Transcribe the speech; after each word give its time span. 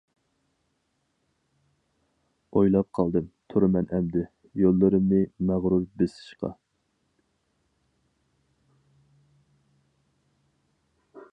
ئويلاپ 2.61 2.87
قالدىم 2.99 3.27
تۇرىمەن 3.53 3.91
ئەمدى، 3.97 4.23
يوللىرىمنى 4.61 5.19
مەغرۇر 5.51 5.85
بېسىشقا. 6.01 6.53